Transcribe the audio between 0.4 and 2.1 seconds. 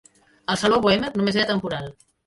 El saló Boehmer només era temporal.